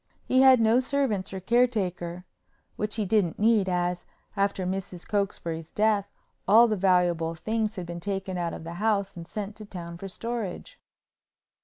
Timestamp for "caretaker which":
1.39-2.95